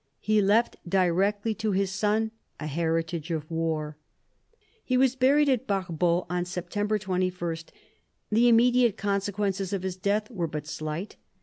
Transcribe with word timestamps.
He 0.19 0.41
left 0.41 0.77
directly 0.89 1.53
to 1.53 1.73
his 1.73 1.91
son 1.91 2.31
a 2.59 2.65
heritage 2.65 3.29
of 3.29 3.51
war. 3.51 3.97
He 4.83 4.97
was 4.97 5.15
buried 5.15 5.47
at 5.47 5.67
Barbeaux 5.67 6.25
on 6.27 6.45
September 6.45 6.97
21. 6.97 7.57
The 8.31 8.47
immediate 8.49 8.97
consequences 8.97 9.73
of 9.73 9.83
his 9.83 9.97
death 9.97 10.31
were 10.31 10.47
but 10.47 10.65
slight. 10.65 11.17